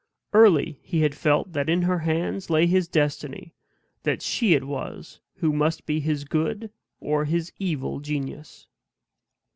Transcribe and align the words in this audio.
Early 0.33 0.79
he 0.81 1.01
had 1.01 1.13
felt 1.13 1.53
that 1.53 1.69
in 1.69 1.83
her 1.83 1.99
hands 1.99 2.49
lay 2.49 2.65
his 2.65 2.87
destiny; 2.87 3.53
that 4.01 4.23
she 4.23 4.55
it 4.55 4.63
was 4.63 5.19
who 5.35 5.53
must 5.53 5.85
be 5.85 5.99
his 5.99 6.23
good 6.23 6.71
or 6.99 7.25
his 7.25 7.51
evil 7.59 7.99
genius. 7.99 8.65